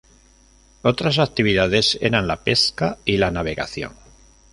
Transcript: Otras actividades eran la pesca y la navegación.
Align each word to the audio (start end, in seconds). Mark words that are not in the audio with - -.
Otras 0.81 1.19
actividades 1.19 1.99
eran 2.01 2.25
la 2.25 2.37
pesca 2.43 2.97
y 3.05 3.17
la 3.17 3.29
navegación. 3.29 3.93